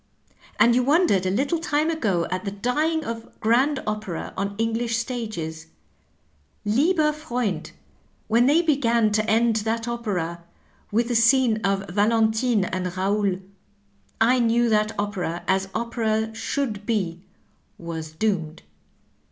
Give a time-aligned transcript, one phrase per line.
[0.59, 4.97] And you wondered a little time ago at the dying of grand opera on English
[4.97, 5.67] stages,
[6.65, 7.69] lAeber Frewnd^
[8.27, 10.43] when they began to end that opera
[10.91, 13.43] with the scene of Valentine and Eaonl,
[14.19, 17.21] I knew that opera, as opera shonld be,
[17.77, 18.63] was doomed.